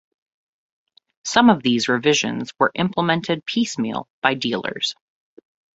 [1.25, 4.95] Some of these revisions were implemented piecemeal by dealers.